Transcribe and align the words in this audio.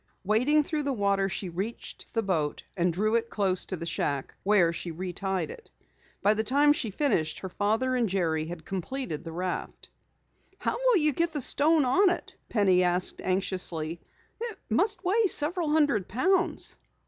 Wading 0.23 0.63
through 0.63 0.81
the 0.81 0.93
water, 0.93 1.29
she 1.29 1.47
reached 1.47 2.11
the 2.15 2.23
boat 2.23 2.63
and 2.75 2.91
drew 2.91 3.13
it 3.13 3.29
close 3.29 3.65
to 3.65 3.75
the 3.77 3.85
shack 3.85 4.33
where 4.41 4.73
she 4.73 4.89
retied 4.91 5.51
it. 5.51 5.69
By 6.23 6.33
the 6.33 6.43
time 6.43 6.73
she 6.73 6.89
finished, 6.89 7.37
her 7.37 7.49
father 7.49 7.95
and 7.95 8.09
Jerry 8.09 8.45
had 8.45 8.65
completed 8.65 9.23
the 9.23 9.31
raft. 9.31 9.89
"How 10.57 10.75
will 10.75 10.97
you 10.97 11.09
ever 11.09 11.17
get 11.17 11.33
the 11.33 11.39
stone 11.41 11.85
on 11.85 12.09
it?" 12.09 12.33
Penny 12.49 12.81
asked 12.83 13.21
anxiously. 13.21 14.01
"It 14.39 14.57
must 14.71 15.03
weigh 15.03 15.27
several 15.27 15.69
hundred 15.69 16.07
pounds." 16.07 16.77